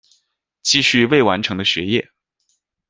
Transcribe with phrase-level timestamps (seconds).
[0.63, 2.09] 继续未完成的学业